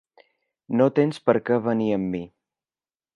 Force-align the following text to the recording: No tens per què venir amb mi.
No 0.79 0.87
tens 0.99 1.21
per 1.29 1.35
què 1.49 1.59
venir 1.69 1.91
amb 1.99 2.13
mi. 2.15 2.23